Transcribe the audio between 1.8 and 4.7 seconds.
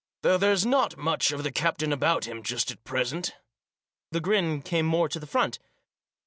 about him just at present" The grin